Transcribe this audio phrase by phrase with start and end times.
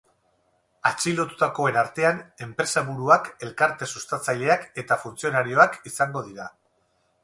[0.89, 6.55] Atxilotutakoen artean enpresaburuak, elkarte sustatzaileak eta funtzionarioak izango dira.